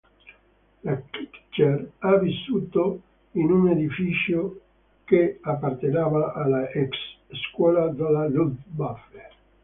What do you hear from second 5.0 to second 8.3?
che apparteneva alla ex scuola della